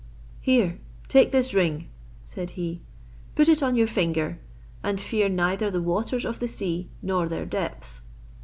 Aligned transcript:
"Here, 0.39 0.79
take 1.09 1.31
this 1.31 1.53
ring," 1.53 1.87
said 2.25 2.49
he, 2.57 2.81
"put 3.35 3.47
it 3.47 3.61
on 3.61 3.75
your 3.75 3.85
finger, 3.85 4.39
and 4.81 4.99
fear 4.99 5.29
neither 5.29 5.69
the 5.69 5.79
waters 5.79 6.25
of 6.25 6.39
the 6.39 6.47
sea, 6.47 6.89
nor 7.03 7.27
their 7.29 7.45
depth." 7.45 8.01